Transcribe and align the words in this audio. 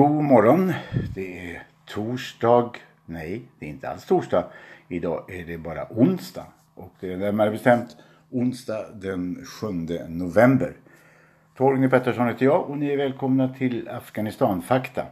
God 0.00 0.24
morgon. 0.24 0.72
Det 1.14 1.50
är 1.50 1.62
torsdag. 1.86 2.70
Nej, 3.06 3.42
det 3.58 3.66
är 3.66 3.70
inte 3.70 3.88
alls 3.88 4.04
torsdag. 4.04 4.44
Idag 4.88 5.30
är 5.34 5.44
det 5.46 5.58
bara 5.58 5.86
onsdag. 5.90 6.46
Och 6.74 6.92
det 7.00 7.12
är 7.12 7.16
närmare 7.16 7.50
bestämt 7.50 7.96
onsdag 8.30 8.84
den 8.94 9.44
7 9.60 9.66
november. 10.08 10.72
Torgny 11.56 11.88
Pettersson 11.88 12.28
heter 12.28 12.44
jag 12.44 12.70
och 12.70 12.78
ni 12.78 12.92
är 12.92 12.96
välkomna 12.96 13.48
till 13.48 13.88
Afghanistanfakta. 13.88 15.06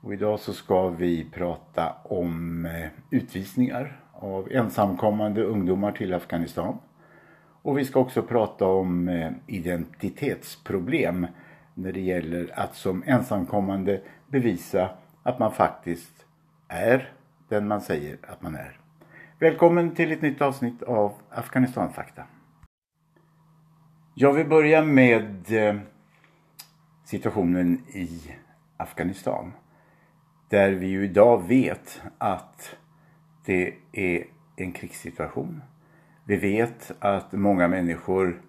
Och 0.00 0.12
idag 0.12 0.40
så 0.40 0.52
ska 0.52 0.88
vi 0.88 1.26
prata 1.32 1.92
om 2.04 2.66
eh, 2.66 2.88
utvisningar 3.10 4.00
av 4.12 4.52
ensamkommande 4.52 5.42
ungdomar 5.42 5.92
till 5.92 6.14
Afghanistan. 6.14 6.78
Och 7.62 7.78
vi 7.78 7.84
ska 7.84 8.00
också 8.00 8.22
prata 8.22 8.66
om 8.66 9.08
eh, 9.08 9.30
identitetsproblem 9.46 11.26
när 11.76 11.92
det 11.92 12.00
gäller 12.00 12.58
att 12.58 12.74
som 12.74 13.02
ensamkommande 13.06 14.00
bevisa 14.28 14.90
att 15.22 15.38
man 15.38 15.52
faktiskt 15.52 16.26
är 16.68 17.12
den 17.48 17.68
man 17.68 17.80
säger 17.80 18.18
att 18.22 18.42
man 18.42 18.54
är. 18.54 18.80
Välkommen 19.38 19.94
till 19.94 20.12
ett 20.12 20.22
nytt 20.22 20.42
avsnitt 20.42 20.82
av 20.82 21.12
Afghanistanfakta. 21.30 22.22
Jag 24.14 24.32
vill 24.32 24.48
börja 24.48 24.84
med 24.84 25.52
eh, 25.52 25.76
situationen 27.04 27.78
i 27.88 28.20
Afghanistan. 28.76 29.52
Där 30.48 30.72
vi 30.72 30.86
ju 30.86 31.04
idag 31.04 31.48
vet 31.48 32.02
att 32.18 32.76
det 33.44 33.74
är 33.92 34.24
en 34.56 34.72
krigssituation. 34.72 35.62
Vi 36.24 36.36
vet 36.36 36.92
att 36.98 37.32
många 37.32 37.68
människor 37.68 38.42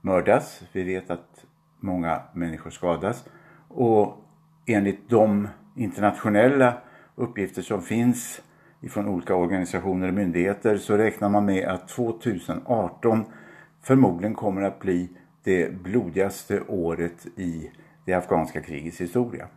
mördas. 0.00 0.62
Vi 0.72 0.82
vet 0.82 1.10
att 1.10 1.44
många 1.80 2.22
människor 2.32 2.70
skadas. 2.70 3.24
Och 3.68 4.24
enligt 4.66 5.08
de 5.08 5.48
internationella 5.74 6.74
uppgifter 7.14 7.62
som 7.62 7.82
finns 7.82 8.40
ifrån 8.80 9.08
olika 9.08 9.34
organisationer 9.34 10.08
och 10.08 10.14
myndigheter 10.14 10.76
så 10.76 10.96
räknar 10.96 11.28
man 11.28 11.44
med 11.44 11.68
att 11.68 11.88
2018 11.88 13.24
förmodligen 13.82 14.34
kommer 14.34 14.62
att 14.62 14.80
bli 14.80 15.08
det 15.44 15.82
blodigaste 15.82 16.60
året 16.68 17.26
i 17.36 17.70
det 18.04 18.14
afghanska 18.14 18.60
krigets 18.60 19.00
historia. 19.00 19.48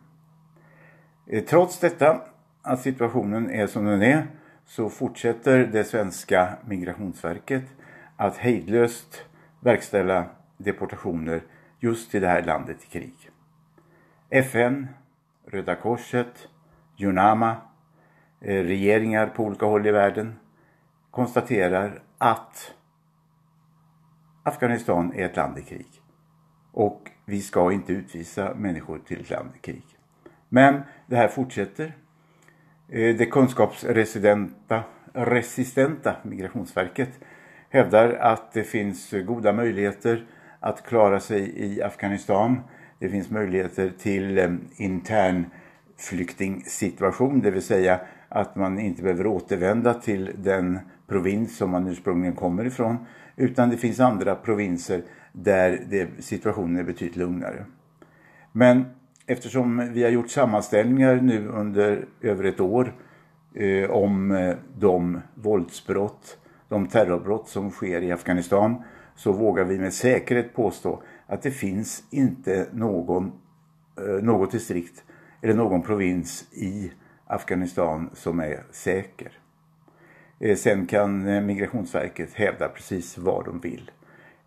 Eh, 1.28 1.44
trots 1.44 1.80
detta, 1.80 2.22
att 2.62 2.80
situationen 2.80 3.50
är 3.50 3.68
som 3.68 3.86
den 3.86 4.02
är, 4.02 4.28
så 4.66 4.90
fortsätter 4.90 5.60
det 5.60 5.84
svenska 5.84 6.54
migrationsverket 6.66 7.64
att 8.18 8.38
hejdlöst 8.38 9.26
verkställa 9.60 10.26
deportationer 10.58 11.44
just 11.84 12.12
till 12.12 12.22
det 12.22 12.28
här 12.28 12.44
landet 12.44 12.78
i 12.84 12.86
krig. 12.88 13.30
FN, 14.30 14.88
Röda 15.46 15.76
Korset, 15.76 16.48
Unama, 17.00 17.56
eh, 18.42 18.64
regeringar 18.64 19.28
på 19.28 19.44
olika 19.44 19.66
håll 19.66 19.88
i 19.88 19.92
världen 19.92 20.36
konstaterar 21.12 22.02
att 22.18 22.74
Afghanistan 24.44 25.14
är 25.16 25.26
ett 25.26 25.36
land 25.36 25.58
i 25.58 25.62
krig. 25.62 25.88
Och 26.72 27.12
vi 27.26 27.42
ska 27.42 27.72
inte 27.72 27.94
utvisa 27.94 28.54
människor 28.56 29.00
till 29.00 29.22
ett 29.22 29.30
land 29.30 29.50
i 29.56 29.60
krig. 29.60 29.86
Men 30.50 30.82
det 31.08 31.16
här 31.16 31.28
fortsätter. 31.28 31.98
Eh, 32.90 33.16
det 33.16 33.26
kunskapsresistenta 33.26 34.84
resistenta 35.14 36.16
Migrationsverket 36.24 37.20
hävdar 37.70 38.10
att 38.10 38.52
det 38.54 38.64
finns 38.64 39.14
goda 39.26 39.54
möjligheter 39.54 40.26
att 40.64 40.84
klara 40.84 41.20
sig 41.20 41.54
i 41.56 41.82
Afghanistan. 41.82 42.60
Det 43.00 43.10
finns 43.10 43.30
möjligheter 43.30 43.92
till 44.00 44.38
eh, 44.38 44.52
intern 44.76 45.46
flyktingsituation, 45.98 47.42
det 47.42 47.52
vill 47.52 47.62
säga 47.62 48.00
att 48.30 48.56
man 48.56 48.80
inte 48.80 49.04
behöver 49.04 49.28
återvända 49.28 49.94
till 49.94 50.32
den 50.38 50.80
provins 51.08 51.58
som 51.58 51.70
man 51.70 51.88
ursprungligen 51.88 52.36
kommer 52.36 52.66
ifrån. 52.66 52.98
Utan 53.36 53.70
det 53.70 53.78
finns 53.78 54.00
andra 54.00 54.36
provinser 54.36 55.02
där 55.32 55.82
det, 55.90 56.08
situationen 56.20 56.78
är 56.78 56.84
betydligt 56.84 57.16
lugnare. 57.16 57.66
Men 58.52 58.86
eftersom 59.26 59.94
vi 59.94 60.04
har 60.04 60.10
gjort 60.10 60.30
sammanställningar 60.30 61.16
nu 61.16 61.48
under 61.48 62.06
över 62.22 62.44
ett 62.44 62.60
år 62.60 62.94
eh, 63.56 63.90
om 63.90 64.32
eh, 64.32 64.56
de 64.78 65.22
våldsbrott, 65.36 66.38
de 66.70 66.88
terrorbrott 66.88 67.48
som 67.48 67.72
sker 67.72 68.02
i 68.02 68.12
Afghanistan 68.12 68.84
så 69.16 69.32
vågar 69.32 69.64
vi 69.64 69.80
med 69.80 69.94
säkerhet 69.94 70.54
påstå 70.54 71.04
att 71.28 71.42
det 71.42 71.52
finns 71.52 72.04
inte 72.10 72.68
någon, 72.72 73.32
eh, 73.98 74.24
något 74.24 74.52
distrikt 74.52 75.04
eller 75.42 75.54
någon 75.54 75.82
provins 75.82 76.54
i 76.54 76.92
Afghanistan 77.26 78.10
som 78.14 78.40
är 78.40 78.64
säker. 78.72 79.32
Eh, 80.40 80.56
sen 80.56 80.86
kan 80.86 81.28
eh, 81.28 81.42
Migrationsverket 81.42 82.34
hävda 82.34 82.70
precis 82.70 83.18
vad 83.18 83.46
de 83.46 83.60
vill. 83.60 83.92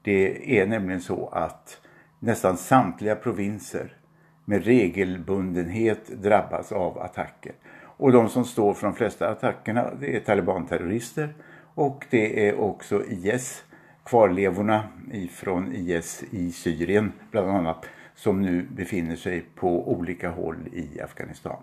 Det 0.02 0.60
är 0.60 0.66
nämligen 0.66 1.00
så 1.00 1.28
att 1.28 1.80
nästan 2.18 2.56
samtliga 2.56 3.16
provinser 3.16 3.96
med 4.44 4.64
regelbundenhet 4.64 6.08
drabbas 6.08 6.72
av 6.72 6.98
attacker. 6.98 7.52
Och 7.98 8.12
de 8.12 8.28
som 8.28 8.44
står 8.44 8.74
för 8.74 8.86
de 8.86 8.96
flesta 8.96 9.28
attackerna 9.28 9.90
det 10.00 10.16
är 10.16 10.20
talibanterrorister 10.20 11.34
och 11.74 12.06
det 12.10 12.48
är 12.48 12.60
också 12.60 13.04
IS 13.04 13.64
kvarlevorna 14.06 14.84
ifrån 15.12 15.72
IS 15.72 16.24
i 16.30 16.52
Syrien 16.52 17.12
bland 17.30 17.50
annat 17.50 17.86
som 18.14 18.42
nu 18.42 18.66
befinner 18.70 19.16
sig 19.16 19.46
på 19.54 19.92
olika 19.92 20.30
håll 20.30 20.68
i 20.72 21.00
Afghanistan. 21.00 21.62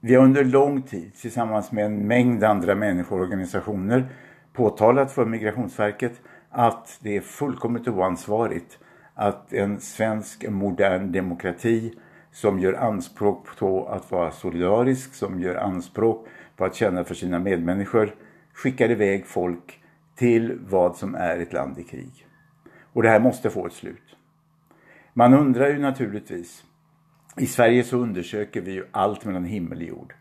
Vi 0.00 0.14
har 0.14 0.24
under 0.24 0.44
lång 0.44 0.82
tid 0.82 1.14
tillsammans 1.14 1.72
med 1.72 1.86
en 1.86 2.06
mängd 2.06 2.44
andra 2.44 2.74
människor 2.74 3.16
och 3.16 3.22
organisationer 3.22 4.08
påtalat 4.52 5.12
för 5.12 5.24
Migrationsverket 5.24 6.20
att 6.50 6.98
det 7.02 7.16
är 7.16 7.20
fullkomligt 7.20 7.88
oansvarigt 7.88 8.78
att 9.14 9.52
en 9.52 9.80
svensk 9.80 10.48
modern 10.48 11.12
demokrati 11.12 11.94
som 12.32 12.58
gör 12.58 12.72
anspråk 12.74 13.46
på 13.58 13.86
att 13.88 14.10
vara 14.10 14.30
solidarisk, 14.30 15.14
som 15.14 15.40
gör 15.40 15.54
anspråk 15.54 16.26
på 16.56 16.64
att 16.64 16.74
känna 16.74 17.04
för 17.04 17.14
sina 17.14 17.38
medmänniskor, 17.38 18.14
skickar 18.52 18.90
iväg 18.90 19.26
folk 19.26 19.80
till 20.16 20.58
vad 20.68 20.96
som 20.96 21.14
är 21.14 21.38
ett 21.38 21.52
land 21.52 21.78
i 21.78 21.82
krig. 21.82 22.26
Och 22.92 23.02
det 23.02 23.08
här 23.08 23.20
måste 23.20 23.50
få 23.50 23.66
ett 23.66 23.72
slut. 23.72 24.16
Man 25.12 25.34
undrar 25.34 25.68
ju 25.68 25.78
naturligtvis. 25.78 26.64
I 27.36 27.46
Sverige 27.46 27.84
så 27.84 27.96
undersöker 27.96 28.60
vi 28.60 28.72
ju 28.72 28.84
allt 28.90 29.24
mellan 29.24 29.44
himmel 29.44 29.78
och 29.78 29.84
jord. 29.84 30.14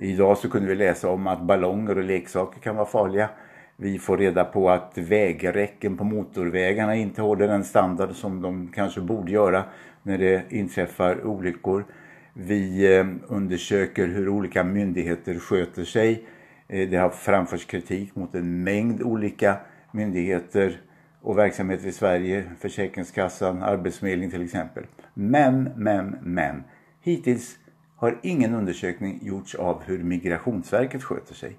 Idag 0.00 0.38
så 0.38 0.50
kunde 0.50 0.68
vi 0.68 0.74
läsa 0.74 1.10
om 1.10 1.26
att 1.26 1.42
ballonger 1.42 1.98
och 1.98 2.04
leksaker 2.04 2.60
kan 2.60 2.76
vara 2.76 2.86
farliga. 2.86 3.30
Vi 3.76 3.98
får 3.98 4.18
reda 4.18 4.44
på 4.44 4.70
att 4.70 4.98
vägräcken 4.98 5.96
på 5.96 6.04
motorvägarna 6.04 6.96
inte 6.96 7.22
håller 7.22 7.48
den 7.48 7.64
standard 7.64 8.14
som 8.14 8.42
de 8.42 8.68
kanske 8.68 9.00
borde 9.00 9.32
göra 9.32 9.64
när 10.02 10.18
det 10.18 10.42
inträffar 10.48 11.26
olyckor. 11.26 11.84
Vi 12.32 12.96
eh, 12.96 13.06
undersöker 13.28 14.06
hur 14.06 14.28
olika 14.28 14.64
myndigheter 14.64 15.38
sköter 15.38 15.84
sig 15.84 16.24
Eh, 16.72 16.88
det 16.88 16.96
har 16.96 17.10
framförts 17.10 17.64
kritik 17.64 18.16
mot 18.16 18.34
en 18.34 18.64
mängd 18.64 19.02
olika 19.02 19.56
myndigheter 19.92 20.80
och 21.22 21.38
verksamheter 21.38 21.86
i 21.86 21.92
Sverige, 21.92 22.44
Försäkringskassan, 22.58 23.62
Arbetsförmedlingen 23.62 24.30
till 24.30 24.44
exempel. 24.44 24.86
Men, 25.14 25.70
men, 25.76 26.16
men. 26.22 26.64
Hittills 27.00 27.58
har 27.96 28.18
ingen 28.22 28.54
undersökning 28.54 29.18
gjorts 29.22 29.54
av 29.54 29.82
hur 29.82 30.02
Migrationsverket 30.02 31.02
sköter 31.02 31.34
sig. 31.34 31.56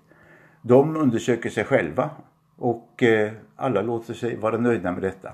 De 0.61 0.95
undersöker 0.97 1.49
sig 1.49 1.63
själva 1.63 2.09
och 2.57 3.03
eh, 3.03 3.31
alla 3.55 3.81
låter 3.81 4.13
sig 4.13 4.35
vara 4.35 4.57
nöjda 4.57 4.91
med 4.91 5.01
detta. 5.01 5.31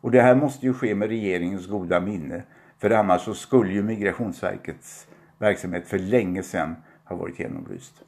Och 0.00 0.10
det 0.10 0.22
här 0.22 0.34
måste 0.34 0.66
ju 0.66 0.74
ske 0.74 0.94
med 0.94 1.08
regeringens 1.08 1.66
goda 1.66 2.00
minne. 2.00 2.42
För 2.78 2.90
annars 2.90 3.20
så 3.20 3.34
skulle 3.34 3.72
ju 3.72 3.82
Migrationsverkets 3.82 5.08
verksamhet 5.38 5.88
för 5.88 5.98
länge 5.98 6.42
sedan 6.42 6.76
ha 7.04 7.16
varit 7.16 7.38
genomlyst. 7.38 8.02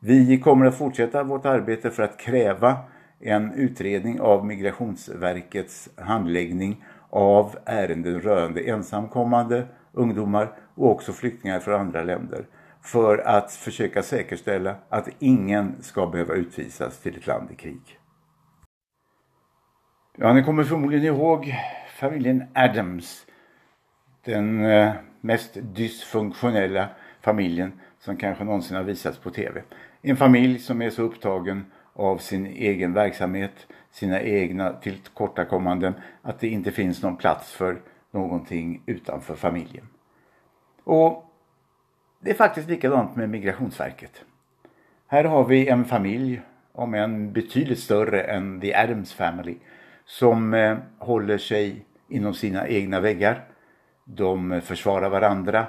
Vi 0.00 0.40
kommer 0.40 0.66
att 0.66 0.78
fortsätta 0.78 1.22
vårt 1.22 1.46
arbete 1.46 1.90
för 1.90 2.02
att 2.02 2.18
kräva 2.18 2.76
en 3.20 3.52
utredning 3.52 4.20
av 4.20 4.46
Migrationsverkets 4.46 5.88
handläggning 5.96 6.84
av 7.10 7.56
ärenden 7.64 8.20
rörande 8.20 8.60
ensamkommande 8.60 9.66
ungdomar 9.92 10.52
och 10.74 10.90
också 10.90 11.12
flyktingar 11.12 11.60
från 11.60 11.80
andra 11.80 12.02
länder 12.02 12.46
för 12.82 13.18
att 13.18 13.52
försöka 13.52 14.02
säkerställa 14.02 14.74
att 14.88 15.08
ingen 15.18 15.82
ska 15.82 16.06
behöva 16.06 16.34
utvisas 16.34 16.98
till 16.98 17.16
ett 17.16 17.26
land 17.26 17.50
i 17.50 17.54
krig. 17.54 17.98
Ja, 20.16 20.32
ni 20.32 20.42
kommer 20.42 20.64
förmodligen 20.64 21.14
ihåg 21.14 21.54
familjen 22.00 22.44
Adams. 22.54 23.26
Den 24.24 24.64
eh, 24.64 24.92
mest 25.20 25.56
dysfunktionella 25.60 26.88
familjen 27.20 27.72
som 27.98 28.16
kanske 28.16 28.44
någonsin 28.44 28.76
har 28.76 28.84
visats 28.84 29.18
på 29.18 29.30
tv. 29.30 29.62
En 30.02 30.16
familj 30.16 30.58
som 30.58 30.82
är 30.82 30.90
så 30.90 31.02
upptagen 31.02 31.66
av 31.92 32.18
sin 32.18 32.46
egen 32.46 32.92
verksamhet, 32.92 33.66
sina 33.90 34.20
egna 34.20 34.72
tillkortakommanden 34.72 35.94
att 36.22 36.40
det 36.40 36.48
inte 36.48 36.72
finns 36.72 37.02
någon 37.02 37.16
plats 37.16 37.52
för 37.52 37.80
någonting 38.10 38.82
utanför 38.86 39.34
familjen. 39.34 39.88
Och 40.84 41.24
det 42.20 42.30
är 42.30 42.34
faktiskt 42.34 42.68
likadant 42.68 43.16
med 43.16 43.30
Migrationsverket. 43.30 44.24
Här 45.06 45.24
har 45.24 45.44
vi 45.44 45.68
en 45.68 45.84
familj, 45.84 46.40
om 46.72 46.94
en 46.94 47.32
betydligt 47.32 47.78
större 47.78 48.22
än 48.22 48.60
The 48.60 48.74
Adams 48.74 49.12
Family, 49.12 49.56
som 50.04 50.54
eh, 50.54 50.78
håller 50.98 51.38
sig 51.38 51.84
inom 52.08 52.34
sina 52.34 52.68
egna 52.68 53.00
väggar. 53.00 53.44
De 54.04 54.52
eh, 54.52 54.60
försvarar 54.60 55.08
varandra. 55.08 55.66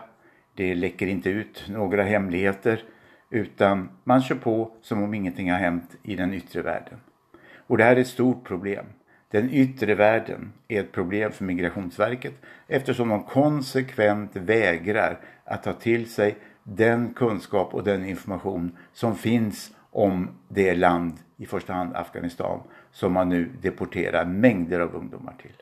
Det 0.55 0.75
läcker 0.75 1.07
inte 1.07 1.29
ut 1.29 1.65
några 1.69 2.03
hemligheter 2.03 2.83
utan 3.29 3.89
man 4.03 4.21
kör 4.21 4.35
på 4.35 4.71
som 4.81 5.03
om 5.03 5.13
ingenting 5.13 5.51
har 5.51 5.57
hänt 5.57 5.97
i 6.03 6.15
den 6.15 6.33
yttre 6.33 6.61
världen. 6.61 6.99
Och 7.57 7.77
det 7.77 7.83
här 7.83 7.95
är 7.95 8.01
ett 8.01 8.07
stort 8.07 8.47
problem. 8.47 8.85
Den 9.31 9.49
yttre 9.49 9.95
världen 9.95 10.53
är 10.67 10.79
ett 10.79 10.91
problem 10.91 11.31
för 11.31 11.45
Migrationsverket 11.45 12.33
eftersom 12.67 13.09
de 13.09 13.23
konsekvent 13.23 14.35
vägrar 14.35 15.19
att 15.43 15.63
ta 15.63 15.73
till 15.73 16.09
sig 16.09 16.37
den 16.63 17.13
kunskap 17.13 17.73
och 17.73 17.83
den 17.83 18.05
information 18.05 18.77
som 18.93 19.15
finns 19.15 19.71
om 19.91 20.29
det 20.47 20.75
land, 20.75 21.13
i 21.37 21.45
första 21.45 21.73
hand 21.73 21.95
Afghanistan, 21.95 22.59
som 22.91 23.13
man 23.13 23.29
nu 23.29 23.51
deporterar 23.61 24.25
mängder 24.25 24.79
av 24.79 24.95
ungdomar 24.95 25.33
till. 25.41 25.55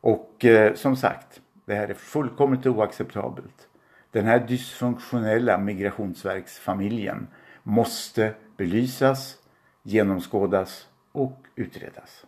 Och 0.00 0.44
eh, 0.44 0.74
som 0.74 0.96
sagt, 0.96 1.40
det 1.64 1.74
här 1.74 1.88
är 1.88 1.94
fullkomligt 1.94 2.66
oacceptabelt. 2.66 3.68
Den 4.14 4.26
här 4.26 4.38
dysfunktionella 4.38 5.58
migrationsverksfamiljen 5.58 7.26
måste 7.62 8.34
belysas, 8.56 9.38
genomskådas 9.82 10.88
och 11.12 11.42
utredas. 11.54 12.26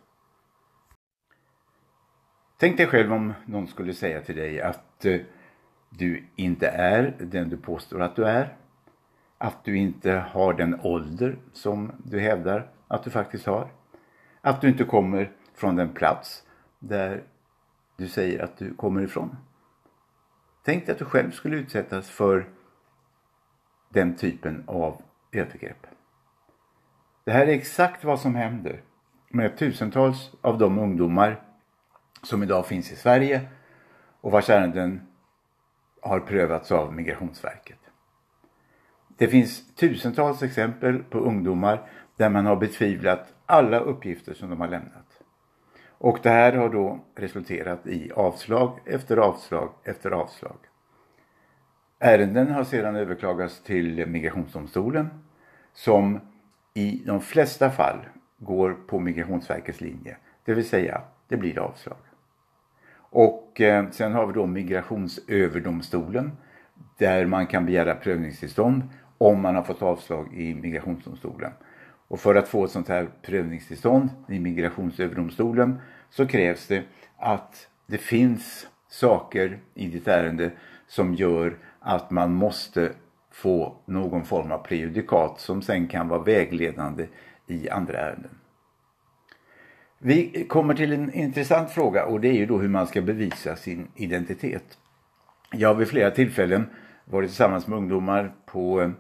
Tänk 2.57 2.77
dig 2.77 2.87
själv 2.87 3.13
om 3.13 3.33
någon 3.47 3.67
skulle 3.67 3.95
säga 3.95 4.21
till 4.21 4.37
dig 4.37 4.61
att 4.61 5.05
eh, 5.05 5.21
du 5.91 6.25
inte 6.37 6.69
är 6.69 7.15
den 7.21 7.49
du 7.49 7.57
påstår 7.57 8.03
att 8.03 8.17
du 8.17 8.25
är. 8.25 8.57
Att 9.39 9.65
du 9.65 9.77
inte 9.77 10.13
har 10.13 10.55
den 10.55 10.81
ålder 10.81 11.39
som 11.53 11.93
du 11.99 12.21
hävdar 12.21 12.71
att 12.89 13.05
du 13.05 13.11
faktiskt 13.11 13.47
har. 13.47 13.69
Att 14.41 14.61
du 14.61 14.69
inte 14.69 14.85
kommer 14.85 15.33
från 15.55 15.77
den 15.77 15.89
plats 15.89 16.45
där 16.79 17.23
du 17.97 18.09
säger 18.09 18.45
att 18.45 18.59
du 18.59 18.75
kommer 18.75 19.03
ifrån. 19.03 19.37
Tänk 20.67 20.87
dig 20.87 20.93
att 20.93 20.99
du 20.99 21.05
själv 21.05 21.31
skulle 21.31 21.57
utsättas 21.57 22.11
för 22.11 22.49
den 23.89 24.17
typen 24.17 24.65
av 24.67 25.03
övergrepp. 25.33 25.87
Det 27.25 27.33
här 27.33 27.47
är 27.47 27.53
exakt 27.53 28.05
vad 28.05 28.21
som 28.21 28.35
händer 28.35 28.83
med 29.29 29.57
tusentals 29.57 30.31
av 30.41 30.59
de 30.59 30.79
ungdomar 30.79 31.43
som 32.23 32.43
idag 32.43 32.67
finns 32.67 32.93
i 32.93 32.97
Sverige 32.97 33.49
och 34.21 34.33
vars 34.33 34.51
ärenden 34.51 35.07
har 36.03 36.21
prövats 36.21 36.73
av 36.73 36.95
Migrationsverket. 36.95 37.81
Det 39.17 39.29
finns 39.29 39.75
tusentals 39.75 40.43
exempel 40.43 41.03
på 41.03 41.19
ungdomar 41.19 41.91
där 42.17 42.31
man 42.31 42.47
har 42.47 42.57
betvivlat 42.57 43.35
alla 43.47 43.79
uppgifter 43.79 44.35
som 44.35 44.51
de 44.51 44.61
har 44.61 44.69
lämnat. 44.69 45.06
Och 45.99 46.19
det 46.23 46.31
här 46.31 46.53
har 46.53 46.69
då 46.69 47.01
resulterat 47.15 47.87
i 47.87 48.13
avslag 48.13 48.81
efter 48.85 49.17
avslag 49.17 49.71
efter 49.85 50.11
avslag. 50.11 50.57
Ärenden 51.99 52.51
har 52.51 52.65
sedan 52.65 52.97
överklagats 52.97 53.63
till 53.63 54.07
Migrationsdomstolen 54.07 55.09
som 55.73 56.21
i 56.75 57.03
de 57.07 57.21
flesta 57.21 57.71
fall 57.71 57.99
går 58.39 58.77
på 58.87 58.99
Migrationsverkets 58.99 59.81
linje. 59.81 60.17
Det 60.45 60.55
vill 60.55 60.69
säga, 60.69 61.03
det 61.29 61.37
blir 61.37 61.59
avslag. 61.59 61.99
Och 62.99 63.61
eh, 63.61 63.91
sen 63.91 64.13
har 64.13 64.27
vi 64.27 64.33
då 64.33 64.47
Migrationsöverdomstolen 64.47 66.33
där 66.99 67.27
man 67.27 67.47
kan 67.47 67.67
begära 67.67 67.95
prövningstillstånd 67.95 68.83
om 69.19 69.43
man 69.43 69.55
har 69.55 69.63
fått 69.63 69.83
avslag 69.83 70.35
i 70.35 70.55
Migrationsdomstolen. 70.55 71.53
Och 72.09 72.21
för 72.21 72.35
att 72.35 72.49
få 72.49 72.65
ett 72.65 72.71
sånt 72.71 72.89
här 72.89 73.09
prövningstillstånd 73.23 74.11
i 74.29 74.39
Migrationsöverdomstolen 74.39 75.81
så 76.11 76.27
krävs 76.27 76.67
det 76.67 76.83
att 77.17 77.69
det 77.87 77.99
finns 77.99 78.67
saker 78.89 79.59
i 79.75 79.87
ditt 79.87 80.09
ärende 80.09 80.51
som 80.87 81.15
gör 81.15 81.59
att 81.81 82.11
man 82.11 82.33
måste 82.35 82.93
få 83.31 83.77
någon 83.85 84.25
form 84.25 84.53
av 84.53 84.59
prejudikat 84.59 85.41
som 85.41 85.63
sen 85.63 85.89
kan 85.89 86.09
vara 86.09 86.23
vägledande 86.23 87.07
i 87.47 87.69
andra 87.71 87.99
ärenden. 87.99 88.31
Vi 89.99 90.47
kommer 90.49 90.75
till 90.75 90.93
en 90.93 91.13
intressant 91.13 91.71
fråga 91.71 92.05
och 92.05 92.21
det 92.21 92.29
är 92.29 92.33
ju 92.33 92.47
då 92.47 92.59
hur 92.59 92.69
man 92.69 92.87
ska 92.87 93.03
bevisa 93.03 93.57
sin 93.57 93.89
identitet. 93.95 94.79
Jag 95.53 95.69
har 95.69 95.75
vid 95.75 95.89
flera 95.89 96.11
tillfällen 96.11 96.67
varit 97.05 97.29
tillsammans 97.29 97.67
med 97.67 97.79
ungdomar 97.79 98.35
på 98.47 98.93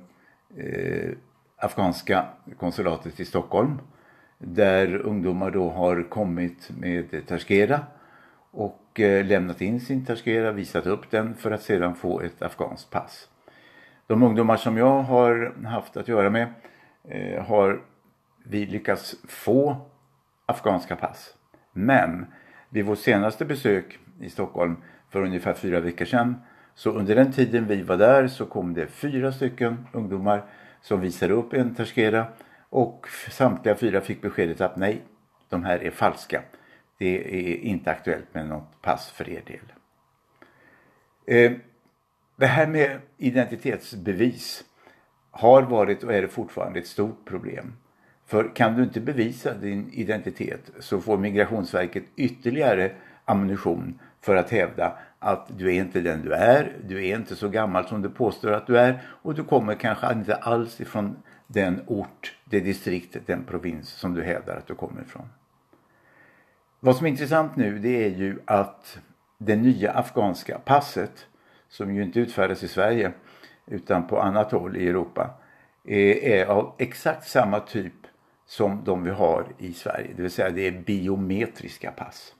eh, 0.56 1.10
afghanska 1.56 2.24
konsulatet 2.58 3.20
i 3.20 3.24
Stockholm 3.24 3.78
där 4.38 4.96
ungdomar 4.96 5.50
då 5.50 5.70
har 5.70 6.08
kommit 6.08 6.70
med 6.78 7.26
Tashkera 7.26 7.80
och 8.50 9.00
eh, 9.00 9.26
lämnat 9.26 9.60
in 9.60 9.80
sin 9.80 10.04
Tashkera, 10.04 10.52
visat 10.52 10.86
upp 10.86 11.10
den 11.10 11.34
för 11.34 11.50
att 11.50 11.62
sedan 11.62 11.94
få 11.94 12.20
ett 12.20 12.42
afghanskt 12.42 12.90
pass. 12.90 13.28
De 14.06 14.22
ungdomar 14.22 14.56
som 14.56 14.76
jag 14.76 15.02
har 15.02 15.54
haft 15.64 15.96
att 15.96 16.08
göra 16.08 16.30
med 16.30 16.48
eh, 17.08 17.44
har 17.44 17.80
vi 18.44 18.66
lyckats 18.66 19.14
få 19.28 19.76
afghanska 20.46 20.96
pass. 20.96 21.34
Men 21.72 22.26
vid 22.68 22.84
vårt 22.84 22.98
senaste 22.98 23.44
besök 23.44 23.98
i 24.20 24.30
Stockholm 24.30 24.76
för 25.10 25.22
ungefär 25.22 25.54
fyra 25.54 25.80
veckor 25.80 26.04
sedan 26.04 26.36
så 26.74 26.90
under 26.90 27.14
den 27.14 27.32
tiden 27.32 27.66
vi 27.66 27.82
var 27.82 27.96
där 27.96 28.28
så 28.28 28.46
kom 28.46 28.74
det 28.74 28.86
fyra 28.86 29.32
stycken 29.32 29.86
ungdomar 29.92 30.44
som 30.86 31.00
visade 31.00 31.34
upp 31.34 31.52
en 31.52 31.74
Tashkera 31.74 32.26
och 32.68 33.08
samtliga 33.30 33.74
fyra 33.74 34.00
fick 34.00 34.22
beskedet 34.22 34.60
att 34.60 34.76
nej, 34.76 35.02
de 35.48 35.64
här 35.64 35.78
är 35.84 35.90
falska. 35.90 36.42
Det 36.98 37.16
är 37.16 37.56
inte 37.56 37.90
aktuellt 37.90 38.34
med 38.34 38.46
något 38.46 38.82
pass 38.82 39.10
för 39.10 39.28
er 39.28 39.42
del. 39.46 39.72
Eh, 41.26 41.58
det 42.36 42.46
här 42.46 42.66
med 42.66 43.00
identitetsbevis 43.16 44.64
har 45.30 45.62
varit 45.62 46.04
och 46.04 46.14
är 46.14 46.26
fortfarande 46.26 46.78
ett 46.78 46.86
stort 46.86 47.24
problem. 47.24 47.72
För 48.26 48.54
kan 48.54 48.76
du 48.76 48.82
inte 48.82 49.00
bevisa 49.00 49.54
din 49.54 49.90
identitet 49.92 50.70
så 50.78 51.00
får 51.00 51.18
Migrationsverket 51.18 52.04
ytterligare 52.16 52.92
ammunition 53.24 54.00
för 54.20 54.36
att 54.36 54.50
hävda 54.50 54.98
att 55.18 55.58
du 55.58 55.68
är 55.74 55.80
inte 55.80 56.00
den 56.00 56.22
du 56.22 56.32
är, 56.32 56.76
du 56.84 57.06
är 57.06 57.16
inte 57.16 57.36
så 57.36 57.48
gammal 57.48 57.88
som 57.88 58.02
du 58.02 58.10
påstår 58.10 58.52
att 58.52 58.66
du 58.66 58.78
är 58.78 59.02
och 59.08 59.34
du 59.34 59.44
kommer 59.44 59.74
kanske 59.74 60.12
inte 60.12 60.34
alls 60.34 60.80
ifrån 60.80 61.16
den 61.46 61.82
ort, 61.86 62.36
det 62.44 62.60
distrikt, 62.60 63.16
den 63.26 63.44
provins 63.44 63.88
som 63.88 64.14
du 64.14 64.22
hävdar 64.22 64.56
att 64.56 64.66
du 64.66 64.74
kommer 64.74 65.02
ifrån. 65.02 65.28
Vad 66.80 66.96
som 66.96 67.06
är 67.06 67.10
intressant 67.10 67.56
nu 67.56 67.78
det 67.78 68.04
är 68.04 68.10
ju 68.10 68.38
att 68.44 68.98
det 69.38 69.56
nya 69.56 69.92
afghanska 69.92 70.58
passet 70.58 71.26
som 71.68 71.94
ju 71.94 72.02
inte 72.02 72.20
utfärdas 72.20 72.62
i 72.62 72.68
Sverige 72.68 73.12
utan 73.66 74.06
på 74.06 74.20
annat 74.20 74.52
håll 74.52 74.76
i 74.76 74.88
Europa 74.88 75.30
eh, 75.84 76.32
är 76.32 76.46
av 76.46 76.74
exakt 76.78 77.28
samma 77.28 77.60
typ 77.60 77.92
som 78.46 78.84
de 78.84 79.04
vi 79.04 79.10
har 79.10 79.46
i 79.58 79.72
Sverige. 79.72 80.10
Det 80.16 80.22
vill 80.22 80.30
säga 80.30 80.50
det 80.50 80.66
är 80.66 80.72
biometriska 80.72 81.90
pass. 81.90 82.34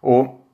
Och 0.00 0.46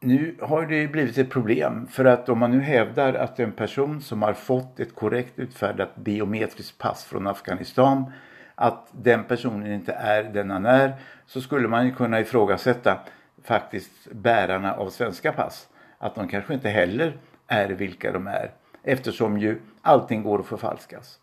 nu 0.00 0.36
har 0.40 0.66
det 0.66 0.88
blivit 0.88 1.18
ett 1.18 1.30
problem 1.30 1.86
för 1.86 2.04
att 2.04 2.28
om 2.28 2.38
man 2.38 2.50
nu 2.50 2.60
hävdar 2.60 3.14
att 3.14 3.40
en 3.40 3.52
person 3.52 4.00
som 4.00 4.22
har 4.22 4.32
fått 4.32 4.80
ett 4.80 4.94
korrekt 4.94 5.38
utfärdat 5.38 5.96
biometriskt 5.96 6.78
pass 6.78 7.04
från 7.04 7.26
Afghanistan 7.26 8.12
att 8.54 8.88
den 8.92 9.24
personen 9.24 9.72
inte 9.72 9.92
är 9.92 10.24
den 10.24 10.50
han 10.50 10.66
är 10.66 10.94
så 11.26 11.40
skulle 11.40 11.68
man 11.68 11.86
ju 11.86 11.94
kunna 11.94 12.20
ifrågasätta 12.20 12.98
faktiskt 13.44 14.12
bärarna 14.12 14.74
av 14.74 14.90
svenska 14.90 15.32
pass. 15.32 15.68
Att 15.98 16.14
de 16.14 16.28
kanske 16.28 16.54
inte 16.54 16.68
heller 16.68 17.18
är 17.46 17.68
vilka 17.68 18.12
de 18.12 18.26
är 18.26 18.50
eftersom 18.82 19.38
ju 19.38 19.60
allting 19.82 20.22
går 20.22 20.38
att 20.40 20.46
förfalskas. 20.46 21.18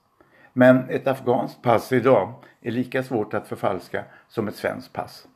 Men 0.53 0.89
ett 0.89 1.07
afghanskt 1.07 1.61
pass 1.61 1.91
idag 1.91 2.33
är 2.61 2.71
lika 2.71 3.03
svårt 3.03 3.33
att 3.33 3.47
förfalska 3.47 4.03
som 4.27 4.47
ett 4.47 4.55
svenskt 4.55 4.93
pass. 4.93 5.27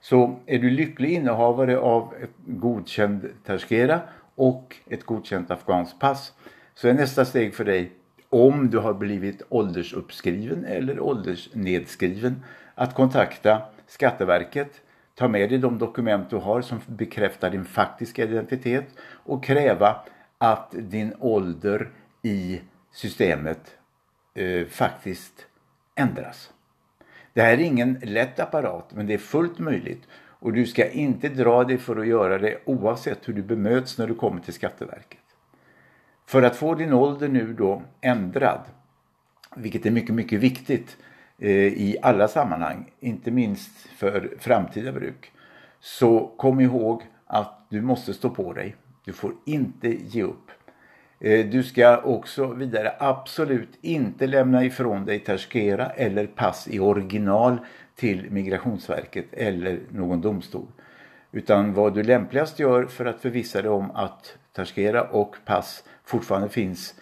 Så 0.00 0.36
är 0.46 0.58
du 0.58 0.70
lycklig 0.70 1.12
innehavare 1.12 1.78
av 1.78 2.14
ett 2.22 2.30
godkänd 2.46 3.28
Tashkera 3.44 4.00
och 4.34 4.76
ett 4.86 5.04
godkänt 5.04 5.50
afghanskt 5.50 5.98
pass 5.98 6.32
så 6.74 6.88
är 6.88 6.94
nästa 6.94 7.24
steg 7.24 7.54
för 7.54 7.64
dig 7.64 7.92
om 8.28 8.70
du 8.70 8.78
har 8.78 8.94
blivit 8.94 9.42
åldersuppskriven 9.48 10.64
eller 10.64 11.00
åldersnedskriven 11.00 12.44
att 12.74 12.94
kontakta 12.94 13.62
Skatteverket 13.86 14.80
ta 15.14 15.28
med 15.28 15.50
dig 15.50 15.58
de 15.58 15.78
dokument 15.78 16.30
du 16.30 16.36
har 16.36 16.62
som 16.62 16.80
bekräftar 16.86 17.50
din 17.50 17.64
faktiska 17.64 18.24
identitet 18.24 18.86
och 19.00 19.44
kräva 19.44 19.96
att 20.38 20.74
din 20.76 21.14
ålder 21.18 21.90
i 22.22 22.60
systemet 22.92 23.76
eh, 24.34 24.66
faktiskt 24.66 25.46
ändras. 25.94 26.52
Det 27.38 27.44
här 27.44 27.52
är 27.52 27.58
ingen 27.58 27.98
lätt 28.02 28.40
apparat 28.40 28.92
men 28.94 29.06
det 29.06 29.14
är 29.14 29.18
fullt 29.18 29.58
möjligt 29.58 30.02
och 30.12 30.52
du 30.52 30.66
ska 30.66 30.90
inte 30.90 31.28
dra 31.28 31.64
dig 31.64 31.78
för 31.78 31.96
att 31.96 32.06
göra 32.06 32.38
det 32.38 32.58
oavsett 32.64 33.28
hur 33.28 33.32
du 33.34 33.42
bemöts 33.42 33.98
när 33.98 34.06
du 34.06 34.14
kommer 34.14 34.40
till 34.40 34.54
Skatteverket. 34.54 35.20
För 36.26 36.42
att 36.42 36.56
få 36.56 36.74
din 36.74 36.92
ålder 36.92 37.28
nu 37.28 37.52
då 37.52 37.82
ändrad, 38.00 38.60
vilket 39.56 39.86
är 39.86 39.90
mycket, 39.90 40.14
mycket 40.14 40.40
viktigt 40.40 40.96
eh, 41.38 41.50
i 41.50 41.96
alla 42.02 42.28
sammanhang, 42.28 42.90
inte 43.00 43.30
minst 43.30 43.78
för 43.78 44.34
framtida 44.38 44.92
bruk, 44.92 45.32
så 45.80 46.26
kom 46.36 46.60
ihåg 46.60 47.02
att 47.26 47.66
du 47.68 47.82
måste 47.82 48.14
stå 48.14 48.30
på 48.30 48.52
dig. 48.52 48.76
Du 49.04 49.12
får 49.12 49.32
inte 49.44 49.88
ge 49.88 50.22
upp. 50.22 50.50
Eh, 51.20 51.46
du 51.46 51.62
ska 51.62 51.98
också 51.98 52.46
vidare 52.46 52.92
absolut 52.98 53.78
inte 53.80 54.26
lämna 54.26 54.64
ifrån 54.64 55.04
dig 55.04 55.20
Terskera 55.20 55.86
eller 55.90 56.26
pass 56.26 56.68
i 56.68 56.78
original 56.78 57.58
till 57.94 58.30
Migrationsverket 58.30 59.26
eller 59.32 59.80
någon 59.90 60.20
domstol. 60.20 60.66
Utan 61.32 61.74
vad 61.74 61.94
du 61.94 62.02
lämpligast 62.02 62.58
gör 62.58 62.84
för 62.84 63.06
att 63.06 63.20
förvissa 63.20 63.62
dig 63.62 63.70
om 63.70 63.90
att 63.90 64.38
Terskera 64.52 65.02
och 65.02 65.36
pass 65.44 65.84
fortfarande 66.04 66.48
finns 66.48 66.94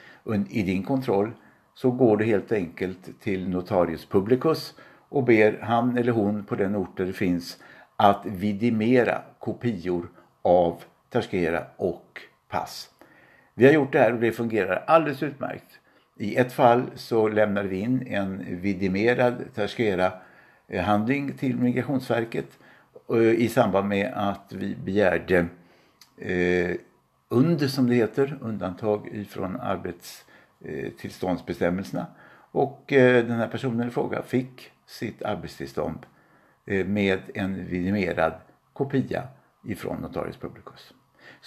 i 0.49 0.63
din 0.63 0.83
kontroll 0.83 1.33
så 1.75 1.91
går 1.91 2.17
du 2.17 2.25
helt 2.25 2.53
enkelt 2.53 3.21
till 3.21 3.49
notarius 3.49 4.07
publicus 4.07 4.75
och 5.09 5.25
ber 5.25 5.59
han 5.63 5.99
eller 5.99 6.13
hon 6.13 6.45
på 6.45 6.55
den 6.55 6.77
ort 6.77 6.97
där 6.97 7.05
det 7.05 7.13
finns 7.13 7.59
att 7.97 8.27
vidimera 8.27 9.23
kopior 9.39 10.09
av 10.43 10.83
Terskera 11.11 11.65
och 11.77 12.21
pass. 12.49 12.96
Vi 13.59 13.67
har 13.67 13.73
gjort 13.73 13.93
det 13.93 13.99
här 13.99 14.13
och 14.13 14.21
det 14.21 14.33
fungerar 14.33 14.85
alldeles 14.87 15.23
utmärkt. 15.23 15.81
I 16.17 16.37
ett 16.37 16.53
fall 16.53 16.91
så 16.95 17.29
lämnade 17.29 17.69
vi 17.69 17.79
in 17.79 18.07
en 18.07 18.61
vidimerad 18.61 19.45
Terskera-handling 19.55 21.33
till 21.33 21.57
Migrationsverket 21.57 22.59
eh, 23.11 23.19
i 23.19 23.49
samband 23.49 23.89
med 23.89 24.13
att 24.15 24.53
vi 24.53 24.77
begärde 24.85 25.47
eh, 26.19 26.77
under, 27.29 27.69
som 27.69 27.87
det 27.87 27.95
heter, 27.95 28.39
undantag 28.41 29.09
ifrån 29.13 29.61
arbetstillståndsbestämmelserna. 29.61 32.07
Och 32.51 32.93
eh, 32.93 33.27
den 33.27 33.39
här 33.39 33.49
personen 33.49 33.89
i 33.89 33.91
fråga 33.91 34.23
fick 34.23 34.71
sitt 34.87 35.23
arbetstillstånd 35.23 36.07
eh, 36.67 36.87
med 36.87 37.21
en 37.35 37.67
vidimerad 37.67 38.33
kopia 38.73 39.23
ifrån 39.65 39.99
Notarius 39.99 40.37
Publicus. 40.37 40.93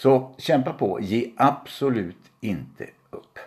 Så 0.01 0.35
kämpa 0.37 0.73
på, 0.73 0.99
ge 1.01 1.31
absolut 1.37 2.31
inte 2.39 2.83
upp. 3.09 3.39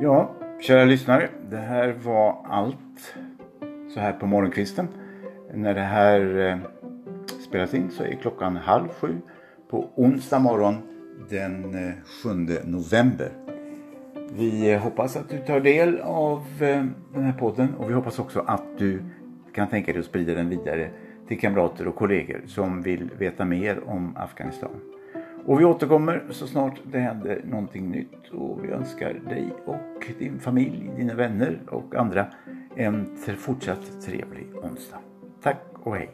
Ja, 0.00 0.34
kära 0.60 0.84
lyssnare, 0.84 1.30
det 1.50 1.56
här 1.56 1.92
var 1.92 2.46
allt 2.48 3.14
så 3.94 4.00
här 4.00 4.12
på 4.12 4.26
morgonkvisten. 4.26 4.88
När 5.54 5.74
det 5.74 5.80
här 5.80 6.38
eh, 6.38 6.58
spelas 7.48 7.74
in 7.74 7.90
så 7.90 8.02
är 8.02 8.14
klockan 8.22 8.56
halv 8.56 8.88
sju 8.88 9.20
på 9.70 9.90
onsdag 9.94 10.38
morgon 10.38 10.76
den 11.30 11.74
eh, 11.88 11.94
7 12.22 12.28
november. 12.64 13.47
Vi 14.32 14.76
hoppas 14.76 15.16
att 15.16 15.28
du 15.28 15.38
tar 15.38 15.60
del 15.60 16.00
av 16.00 16.38
eh, 16.60 16.84
den 17.14 17.22
här 17.22 17.32
podden 17.32 17.74
och 17.74 17.90
vi 17.90 17.94
hoppas 17.94 18.18
också 18.18 18.44
att 18.46 18.78
du 18.78 19.02
kan 19.52 19.68
tänka 19.68 19.92
dig 19.92 19.98
att 19.98 20.06
sprida 20.06 20.34
den 20.34 20.48
vidare 20.48 20.90
till 21.28 21.40
kamrater 21.40 21.88
och 21.88 21.94
kollegor 21.94 22.42
som 22.46 22.82
vill 22.82 23.10
veta 23.18 23.44
mer 23.44 23.88
om 23.88 24.16
Afghanistan. 24.16 24.80
Och 25.46 25.60
vi 25.60 25.64
återkommer 25.64 26.24
så 26.30 26.46
snart 26.46 26.80
det 26.84 26.98
händer 26.98 27.42
någonting 27.44 27.90
nytt 27.90 28.28
och 28.32 28.64
vi 28.64 28.68
önskar 28.68 29.20
dig 29.28 29.52
och 29.66 30.06
din 30.18 30.38
familj, 30.38 30.90
dina 30.96 31.14
vänner 31.14 31.58
och 31.66 31.94
andra 31.94 32.26
en 32.76 33.16
fortsatt 33.16 34.02
trevlig 34.02 34.46
onsdag. 34.62 34.98
Tack 35.42 35.64
och 35.82 35.96
hej! 35.96 36.10